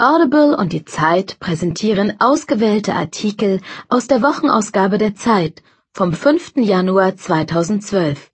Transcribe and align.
Audible 0.00 0.56
und 0.56 0.72
die 0.72 0.86
Zeit 0.86 1.38
präsentieren 1.40 2.18
ausgewählte 2.20 2.94
Artikel 2.94 3.60
aus 3.90 4.06
der 4.06 4.22
Wochenausgabe 4.22 4.96
der 4.96 5.14
Zeit 5.14 5.62
vom 5.92 6.14
5. 6.14 6.56
Januar 6.56 7.18
2012. 7.18 8.32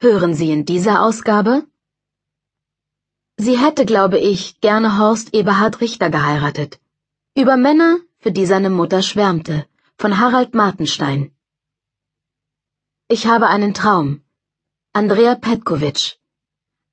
Hören 0.00 0.32
Sie 0.32 0.50
in 0.50 0.64
dieser 0.64 1.02
Ausgabe? 1.02 1.64
Sie 3.36 3.58
hätte, 3.58 3.84
glaube 3.84 4.18
ich, 4.18 4.62
gerne 4.62 4.96
Horst 4.98 5.34
Eberhard 5.34 5.82
Richter 5.82 6.08
geheiratet. 6.08 6.80
Über 7.36 7.58
Männer, 7.58 7.98
für 8.16 8.32
die 8.32 8.46
seine 8.46 8.70
Mutter 8.70 9.02
schwärmte, 9.02 9.66
von 9.98 10.18
Harald 10.18 10.54
Martenstein. 10.54 11.32
Ich 13.08 13.26
habe 13.26 13.48
einen 13.48 13.74
Traum. 13.74 14.22
Andrea 14.94 15.34
Petkovic. 15.34 16.18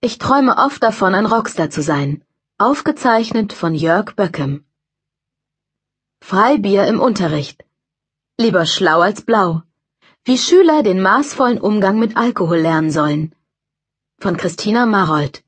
Ich 0.02 0.18
träume 0.18 0.58
oft 0.58 0.84
davon, 0.84 1.16
ein 1.16 1.26
Rockstar 1.26 1.70
zu 1.70 1.82
sein. 1.82 2.25
Aufgezeichnet 2.58 3.52
von 3.52 3.76
Jörg 3.76 4.16
Böckem. 4.16 4.64
Freibier 6.22 6.88
im 6.88 7.02
Unterricht. 7.02 7.66
Lieber 8.38 8.66
schlau 8.66 9.02
als 9.02 9.24
blau. 9.24 9.64
Wie 10.24 10.38
Schüler 10.38 10.82
den 10.82 11.02
maßvollen 11.02 11.60
Umgang 11.60 12.00
mit 12.00 12.16
Alkohol 12.16 12.60
lernen 12.60 12.92
sollen. 12.92 13.36
Von 14.20 14.38
Christina 14.38 14.86
Marold. 14.86 15.44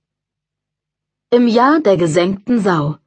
Im 1.29 1.47
Jahr 1.47 1.79
der 1.79 1.95
gesenkten 1.95 2.59
Sau. 2.59 2.97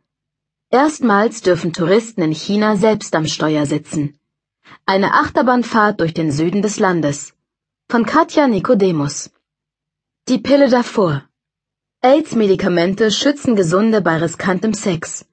Erstmals 0.70 1.42
dürfen 1.42 1.74
Touristen 1.74 2.22
in 2.22 2.32
China 2.32 2.76
selbst 2.76 3.14
am 3.14 3.26
Steuer 3.26 3.66
sitzen. 3.66 4.18
Eine 4.86 5.12
Achterbahnfahrt 5.12 6.00
durch 6.00 6.14
den 6.14 6.32
Süden 6.32 6.62
des 6.62 6.78
Landes. 6.78 7.34
Von 7.90 8.06
Katja 8.06 8.48
Nikodemus. 8.48 9.30
Die 10.26 10.38
Pille 10.38 10.70
davor. 10.70 11.29
AIDS-Medikamente 12.02 13.10
schützen 13.10 13.56
Gesunde 13.56 14.00
bei 14.00 14.16
riskantem 14.16 14.72
Sex. 14.72 15.26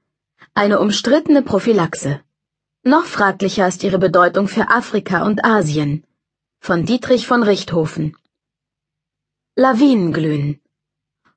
Eine 0.54 0.82
umstrittene 0.82 1.42
Prophylaxe. 1.42 2.20
Noch 2.84 3.06
fraglicher 3.06 3.70
ist 3.70 3.86
ihre 3.86 4.00
Bedeutung 4.00 4.50
für 4.50 4.68
Afrika 4.70 5.26
und 5.26 5.46
Asien. 5.46 6.04
Von 6.60 6.86
Dietrich 6.86 7.26
von 7.26 7.44
Richthofen. 7.44 8.18
Lawinenglühen. 9.56 10.60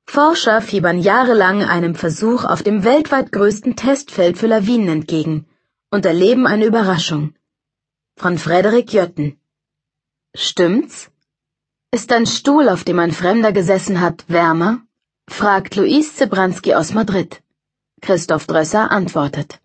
Forscher 0.05 0.61
fiebern 0.61 0.99
jahrelang 0.99 1.63
einem 1.63 1.95
Versuch 1.95 2.43
auf 2.43 2.61
dem 2.61 2.83
weltweit 2.83 3.31
größten 3.31 3.77
Testfeld 3.77 4.37
für 4.37 4.47
Lawinen 4.47 4.89
entgegen 4.89 5.47
und 5.91 6.05
erleben 6.05 6.45
eine 6.45 6.65
Überraschung. 6.65 7.35
Von 8.17 8.37
Frederik 8.37 8.91
Jötten. 8.91 9.39
Stimmt's? 10.35 11.09
Ist 11.89 12.11
ein 12.11 12.25
Stuhl, 12.25 12.67
auf 12.67 12.83
dem 12.83 12.99
ein 12.99 13.13
Fremder 13.13 13.53
gesessen 13.53 14.01
hat, 14.01 14.25
wärmer? 14.27 14.81
Fragt 15.31 15.75
Luis 15.75 16.15
Zebranski 16.17 16.75
aus 16.75 16.93
Madrid. 16.93 17.41
Christoph 18.01 18.45
Drösser 18.47 18.91
antwortet. 18.91 19.59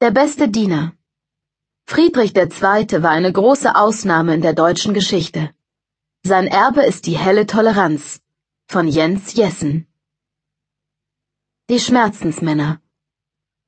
Der 0.00 0.10
beste 0.10 0.48
Diener. 0.48 0.92
Friedrich 1.86 2.36
II. 2.36 3.02
war 3.02 3.10
eine 3.10 3.32
große 3.32 3.74
Ausnahme 3.74 4.34
in 4.34 4.42
der 4.42 4.52
deutschen 4.52 4.92
Geschichte. 4.94 5.54
Sein 6.22 6.46
Erbe 6.46 6.82
ist 6.82 7.06
die 7.06 7.16
helle 7.16 7.46
Toleranz. 7.46 8.20
Von 8.68 8.88
Jens 8.88 9.34
Jessen. 9.34 9.86
Die 11.70 11.80
Schmerzensmänner. 11.80 12.80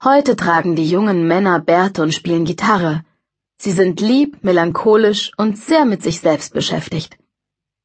Heute 0.05 0.37
tragen 0.37 0.77
die 0.77 0.89
jungen 0.89 1.27
Männer 1.27 1.61
Bärte 1.61 2.03
und 2.03 2.13
spielen 2.13 2.45
Gitarre. 2.45 3.05
Sie 3.59 3.73
sind 3.73 4.01
lieb, 4.01 4.45
melancholisch 4.45 5.33
und 5.39 5.59
sehr 5.59 5.87
mit 5.87 6.03
sich 6.03 6.21
selbst 6.21 6.53
beschäftigt. 6.53 7.19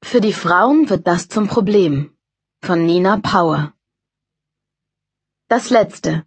Für 0.04 0.20
die 0.20 0.34
Frauen 0.34 0.90
wird 0.90 1.08
das 1.08 1.30
zum 1.30 1.48
Problem 1.48 2.12
von 2.64 2.86
Nina 2.86 3.18
Power. 3.18 3.74
Das 5.48 5.72
letzte. 5.72 6.24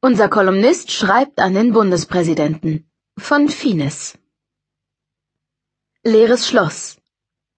Unser 0.00 0.30
Kolumnist 0.30 0.90
schreibt 0.90 1.38
an 1.38 1.52
den 1.52 1.74
Bundespräsidenten 1.74 2.90
von 3.18 3.50
Fines. 3.50 4.18
Leeres 6.02 6.48
Schloss. 6.48 6.96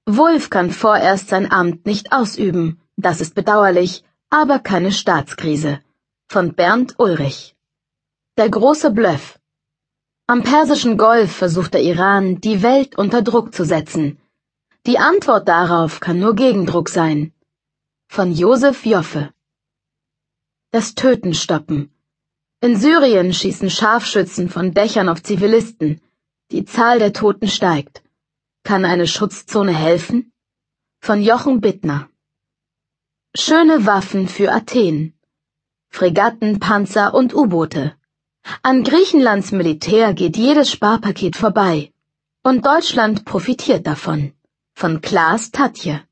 Wulff 0.04 0.50
kann 0.50 0.72
vorerst 0.72 1.28
sein 1.28 1.48
Amt 1.52 1.86
nicht 1.86 2.10
ausüben, 2.10 2.80
das 2.96 3.20
ist 3.20 3.36
bedauerlich, 3.36 4.02
aber 4.30 4.58
keine 4.58 4.90
Staatskrise. 4.90 5.80
Von 6.26 6.54
Bernd 6.54 6.96
Ulrich. 6.98 7.54
Der 8.36 8.50
große 8.50 8.90
Bluff. 8.90 9.38
Am 10.26 10.42
Persischen 10.42 10.98
Golf 10.98 11.30
versucht 11.30 11.72
der 11.74 11.82
Iran, 11.82 12.40
die 12.40 12.64
Welt 12.64 12.98
unter 12.98 13.22
Druck 13.22 13.54
zu 13.54 13.64
setzen. 13.64 14.18
Die 14.86 14.98
Antwort 14.98 15.46
darauf 15.46 16.00
kann 16.00 16.18
nur 16.18 16.34
Gegendruck 16.34 16.88
sein 16.88 17.32
von 18.08 18.32
Josef 18.32 18.84
Joffe. 18.86 19.32
Das 20.72 20.94
Töten 20.94 21.34
stoppen. 21.34 21.90
In 22.60 22.74
Syrien 22.74 23.32
schießen 23.32 23.70
Scharfschützen 23.70 24.48
von 24.48 24.72
Dächern 24.72 25.08
auf 25.08 25.22
Zivilisten. 25.22 26.00
Die 26.50 26.64
Zahl 26.64 26.98
der 26.98 27.12
Toten 27.12 27.48
steigt. 27.48 28.02
Kann 28.64 28.84
eine 28.84 29.06
Schutzzone 29.06 29.74
helfen? 29.74 30.32
Von 31.00 31.22
Jochen 31.22 31.60
Bittner. 31.60 32.08
Schöne 33.36 33.86
Waffen 33.86 34.26
für 34.26 34.50
Athen. 34.50 35.14
Fregatten, 35.90 36.58
Panzer 36.58 37.14
und 37.14 37.34
U-Boote. 37.34 37.94
An 38.62 38.82
Griechenlands 38.82 39.52
Militär 39.52 40.14
geht 40.14 40.36
jedes 40.36 40.70
Sparpaket 40.70 41.36
vorbei. 41.36 41.92
Und 42.42 42.64
Deutschland 42.64 43.26
profitiert 43.26 43.86
davon. 43.86 44.32
Von 44.74 45.02
Klaas 45.02 45.50
Tatje. 45.50 46.07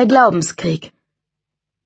Der 0.00 0.06
Glaubenskrieg. 0.06 0.94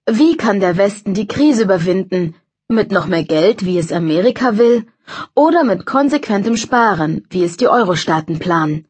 Wie 0.09 0.37
kann 0.37 0.61
der 0.61 0.77
Westen 0.77 1.15
die 1.15 1.27
Krise 1.27 1.65
überwinden? 1.65 2.37
Mit 2.69 2.93
noch 2.93 3.07
mehr 3.09 3.25
Geld, 3.25 3.65
wie 3.65 3.77
es 3.77 3.91
Amerika 3.91 4.57
will, 4.57 4.87
oder 5.35 5.65
mit 5.65 5.85
konsequentem 5.85 6.57
Sparen, 6.57 7.27
wie 7.31 7.43
es 7.43 7.57
die 7.57 7.67
Euro-Staaten 7.67 8.39
planen? 8.39 8.87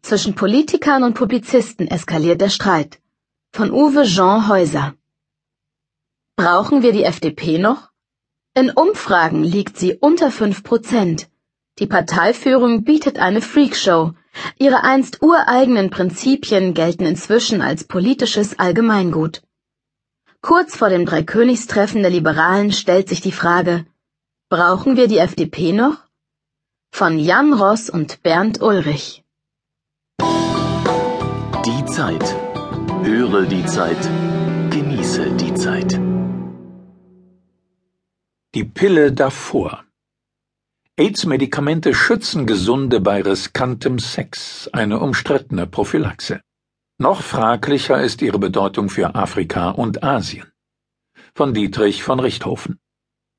Zwischen 0.00 0.34
Politikern 0.34 1.04
und 1.04 1.12
Publizisten 1.12 1.86
eskaliert 1.86 2.40
der 2.40 2.48
Streit. 2.48 2.98
Von 3.52 3.70
Uwe 3.70 4.04
Jean 4.04 4.48
Häuser. 4.48 4.94
Brauchen 6.36 6.82
wir 6.82 6.92
die 6.92 7.04
FDP 7.04 7.58
noch? 7.58 7.90
In 8.54 8.70
Umfragen 8.70 9.44
liegt 9.44 9.76
sie 9.76 9.92
unter 10.08 10.30
fünf 10.30 10.62
Prozent. 10.62 11.28
Die 11.78 11.86
Parteiführung 11.86 12.84
bietet 12.84 13.18
eine 13.18 13.42
Freakshow, 13.42 14.14
Ihre 14.58 14.84
einst 14.84 15.22
ureigenen 15.22 15.90
Prinzipien 15.90 16.74
gelten 16.74 17.06
inzwischen 17.06 17.62
als 17.62 17.84
politisches 17.84 18.58
Allgemeingut. 18.58 19.42
Kurz 20.40 20.76
vor 20.76 20.90
dem 20.90 21.06
Dreikönigstreffen 21.06 22.02
der 22.02 22.10
Liberalen 22.10 22.72
stellt 22.72 23.08
sich 23.08 23.20
die 23.20 23.32
Frage, 23.32 23.86
brauchen 24.48 24.96
wir 24.96 25.08
die 25.08 25.18
FDP 25.18 25.72
noch? 25.72 25.96
Von 26.92 27.18
Jan 27.18 27.52
Ross 27.52 27.90
und 27.90 28.22
Bernd 28.22 28.62
Ulrich. 28.62 29.24
Die 30.20 31.84
Zeit. 31.86 32.36
Höre 33.02 33.46
die 33.46 33.66
Zeit. 33.66 34.02
Genieße 34.70 35.32
die 35.32 35.54
Zeit. 35.54 36.00
Die 38.54 38.64
Pille 38.64 39.12
davor. 39.12 39.85
AIDS-Medikamente 40.98 41.94
schützen 41.94 42.46
Gesunde 42.46 43.00
bei 43.00 43.20
riskantem 43.20 43.98
Sex, 43.98 44.70
eine 44.72 44.98
umstrittene 44.98 45.66
Prophylaxe. 45.66 46.40
Noch 46.96 47.20
fraglicher 47.20 48.02
ist 48.02 48.22
ihre 48.22 48.38
Bedeutung 48.38 48.88
für 48.88 49.14
Afrika 49.14 49.72
und 49.72 50.02
Asien. 50.02 50.50
Von 51.34 51.52
Dietrich 51.52 52.02
von 52.02 52.18
Richthofen. 52.18 52.78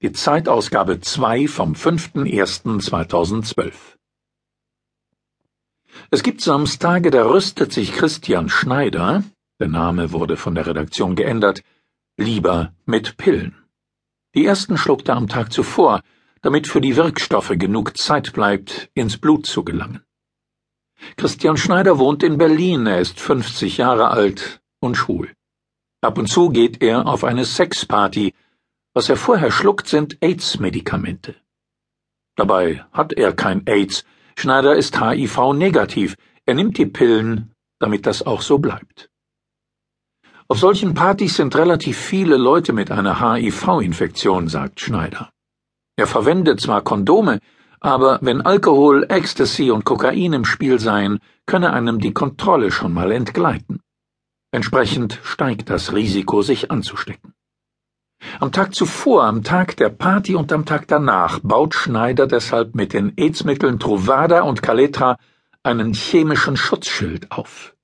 Die 0.03 0.12
Zeitausgabe 0.12 1.00
2 1.00 1.47
vom 1.47 1.73
5.1.2012. 1.73 3.74
Es 6.12 6.22
gibt 6.22 6.41
Samstage, 6.41 7.09
da 7.09 7.25
rüstet 7.25 7.74
sich 7.74 7.91
Christian 7.91 8.50
Schneider, 8.50 9.24
der 9.59 9.69
Name 9.69 10.12
wurde 10.12 10.38
von 10.38 10.53
der 10.53 10.68
Redaktion 10.68 11.16
geändert, 11.16 11.63
lieber 12.18 12.75
mit 12.85 13.18
Pillen. 13.18 13.56
Die 14.35 14.45
ersten 14.45 14.78
schluckt 14.78 15.10
er 15.10 15.15
am 15.15 15.27
Tag 15.27 15.51
zuvor, 15.51 16.03
damit 16.42 16.68
für 16.68 16.81
die 16.81 16.95
Wirkstoffe 16.95 17.54
genug 17.57 17.98
Zeit 17.98 18.34
bleibt, 18.34 18.89
ins 18.94 19.18
Blut 19.18 19.45
zu 19.45 19.63
gelangen. 19.63 20.04
Christian 21.16 21.57
Schneider 21.57 22.00
wohnt 22.00 22.24
in 22.24 22.38
Berlin, 22.38 22.88
er 22.88 23.00
ist 23.00 23.19
50 23.19 23.78
Jahre 23.78 24.10
alt 24.10 24.62
und 24.80 24.95
schwul. 24.95 25.31
Ab 26.01 26.18
und 26.18 26.28
zu 26.28 26.50
geht 26.50 26.81
er 26.81 27.07
auf 27.07 27.24
eine 27.24 27.45
Sexparty. 27.45 28.34
Was 28.94 29.10
er 29.10 29.18
vorher 29.18 29.51
schluckt, 29.51 29.88
sind 29.88 30.18
AIDS-Medikamente. 30.22 31.36
Dabei 32.36 32.86
hat 32.92 33.13
er 33.13 33.34
kein 33.34 33.66
AIDS. 33.68 34.06
Schneider 34.38 34.75
ist 34.75 35.01
HIV-negativ. 35.01 36.16
Er 36.45 36.54
nimmt 36.54 36.78
die 36.78 36.86
Pillen, 36.86 37.51
damit 37.80 38.06
das 38.06 38.25
auch 38.25 38.42
so 38.42 38.60
bleibt. 38.60 39.10
Auf 40.48 40.60
solchen 40.60 40.94
Partys 40.94 41.36
sind 41.36 41.56
relativ 41.56 41.98
viele 41.98 42.38
Leute 42.38 42.74
mit 42.74 42.92
einer 42.92 43.19
HIV-Infektion, 43.19 44.48
sagt 44.48 44.80
Schneider. 44.80 45.31
Er 46.00 46.06
verwendet 46.06 46.62
zwar 46.62 46.84
Kondome, 46.84 47.40
aber 47.80 48.20
wenn 48.22 48.42
Alkohol, 48.42 49.08
Ecstasy 49.10 49.72
und 49.72 49.84
Kokain 49.84 50.32
im 50.32 50.46
Spiel 50.46 50.80
seien, 50.80 51.20
könne 51.48 51.74
einem 51.74 52.00
die 52.00 52.14
Kontrolle 52.14 52.72
schon 52.72 52.94
mal 52.94 53.12
entgleiten. 53.12 53.82
Entsprechend 54.52 55.20
steigt 55.24 55.72
das 55.72 55.94
Risiko, 55.94 56.44
sich 56.44 56.70
anzustecken. 56.70 57.34
Am 58.40 58.52
Tag 58.52 58.76
zuvor, 58.76 59.24
am 59.24 59.44
Tag 59.44 59.76
der 59.78 59.90
Party 59.90 60.36
und 60.36 60.52
am 60.52 60.66
Tag 60.66 60.88
danach 60.88 61.40
baut 61.40 61.74
Schneider 61.74 62.28
deshalb 62.28 62.76
mit 62.76 62.94
den 62.94 63.14
AIDS-Mitteln 63.18 63.80
Truvada 63.80 64.42
und 64.42 64.62
Caletra 64.62 65.18
einen 65.64 65.96
chemischen 65.96 66.58
Schutzschild 66.58 67.32
auf. 67.32 67.76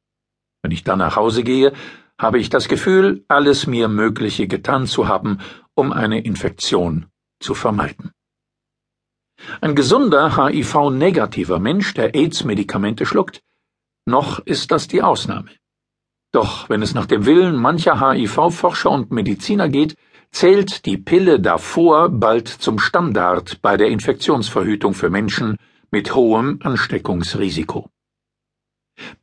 Wenn 0.61 0.71
ich 0.71 0.83
dann 0.83 0.99
nach 0.99 1.15
Hause 1.15 1.43
gehe, 1.43 1.73
habe 2.19 2.37
ich 2.37 2.49
das 2.49 2.67
Gefühl, 2.67 3.25
alles 3.27 3.65
mir 3.65 3.87
Mögliche 3.87 4.47
getan 4.47 4.85
zu 4.85 5.07
haben, 5.07 5.39
um 5.73 5.91
eine 5.91 6.21
Infektion 6.21 7.07
zu 7.43 7.53
vermeiden. 7.53 8.11
Ein 9.61 9.75
gesunder 9.75 10.37
HIV-negativer 10.37 11.59
Mensch, 11.59 11.93
der 11.93 12.15
AIDS-Medikamente 12.15 13.05
schluckt, 13.05 13.43
noch 14.05 14.39
ist 14.39 14.71
das 14.71 14.87
die 14.87 15.01
Ausnahme. 15.01 15.49
Doch 16.31 16.69
wenn 16.69 16.81
es 16.81 16.93
nach 16.93 17.05
dem 17.05 17.25
Willen 17.25 17.55
mancher 17.55 17.99
HIV-Forscher 17.99 18.91
und 18.91 19.11
Mediziner 19.11 19.67
geht, 19.69 19.95
zählt 20.31 20.85
die 20.85 20.97
Pille 20.97 21.39
davor 21.39 22.09
bald 22.09 22.47
zum 22.47 22.79
Standard 22.79 23.61
bei 23.61 23.77
der 23.77 23.89
Infektionsverhütung 23.89 24.95
für 24.95 25.09
Menschen 25.09 25.57
mit 25.91 26.15
hohem 26.15 26.59
Ansteckungsrisiko. 26.63 27.89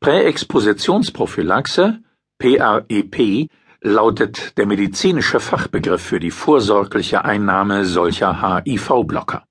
Präexpositionsprophylaxe, 0.01 2.01
PREP, 2.39 3.49
lautet 3.81 4.59
der 4.59 4.67
medizinische 4.67 5.41
Fachbegriff 5.41 6.03
für 6.03 6.21
die 6.21 6.31
vorsorgliche 6.31 7.25
Einnahme 7.25 7.85
solcher 7.85 8.43
HIV-Blocker. 8.43 9.45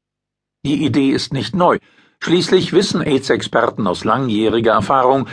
Die 0.65 0.85
Idee 0.85 1.11
ist 1.11 1.33
nicht 1.33 1.55
neu. 1.55 1.79
Schließlich 2.19 2.73
wissen 2.73 3.01
AIDS-Experten 3.01 3.87
aus 3.87 4.03
langjähriger 4.03 4.73
Erfahrung, 4.73 5.27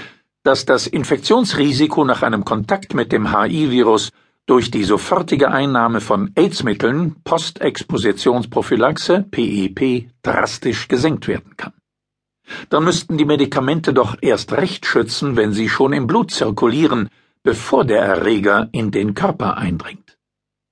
dass 0.45 0.65
das 0.65 0.87
Infektionsrisiko 0.87 2.05
nach 2.05 2.23
einem 2.23 2.45
Kontakt 2.45 2.95
mit 2.95 3.11
dem 3.11 3.37
HIV-Virus 3.37 4.11
durch 4.47 4.71
die 4.71 4.85
sofortige 4.85 5.51
Einnahme 5.51 6.01
von 6.01 6.31
AIDS-Mitteln 6.37 7.17
Postexpositionsprophylaxe 7.25 9.27
PEP 9.29 10.09
drastisch 10.23 10.87
gesenkt 10.87 11.27
werden 11.27 11.57
kann. 11.57 11.73
Dann 12.69 12.85
müssten 12.85 13.19
die 13.19 13.25
Medikamente 13.25 13.93
doch 13.93 14.17
erst 14.21 14.53
recht 14.53 14.87
schützen, 14.87 15.35
wenn 15.35 15.53
sie 15.53 15.69
schon 15.69 15.93
im 15.93 16.07
Blut 16.07 16.31
zirkulieren, 16.31 17.09
bevor 17.47 17.85
der 17.85 18.03
Erreger 18.03 18.69
in 18.73 18.91
den 18.91 19.15
Körper 19.15 19.57
eindringt. 19.57 20.19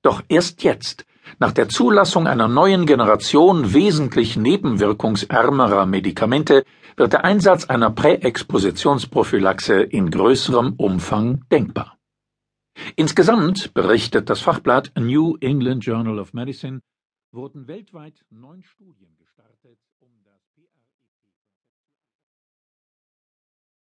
Doch 0.03 0.23
erst 0.29 0.65
jetzt, 0.65 1.07
nach 1.39 1.53
der 1.53 1.69
Zulassung 1.69 2.27
einer 2.27 2.49
neuen 2.49 2.85
Generation 2.85 3.73
wesentlich 3.73 4.37
nebenwirkungsärmerer 4.37 5.87
Medikamente, 5.87 6.65
wird 6.97 7.13
der 7.13 7.25
Einsatz 7.25 7.65
einer 7.67 7.91
Präexpositionsprophylaxe 7.91 9.83
in 9.83 10.11
größerem 10.11 10.75
Umfang 10.77 11.45
denkbar. 11.53 11.97
Insgesamt, 12.97 13.73
berichtet 13.73 14.29
das 14.29 14.41
Fachblatt 14.41 14.91
New 14.99 15.37
England 15.41 15.85
Journal 15.85 16.19
of 16.19 16.33
Medicine, 16.35 16.81
wurden 17.31 17.69
weltweit 17.69 18.25
neun 18.31 18.65
Studien 18.65 19.17